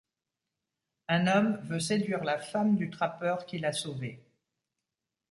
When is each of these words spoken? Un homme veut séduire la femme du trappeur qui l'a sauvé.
Un 1.09 1.27
homme 1.27 1.57
veut 1.65 1.79
séduire 1.79 2.23
la 2.23 2.39
femme 2.39 2.75
du 2.75 2.89
trappeur 2.89 3.45
qui 3.45 3.59
l'a 3.59 3.71
sauvé. 3.71 4.19